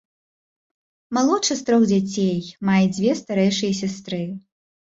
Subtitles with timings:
[1.17, 2.39] Малодшы з трох дзяцей,
[2.71, 4.21] мае дзве старэйшыя сястры.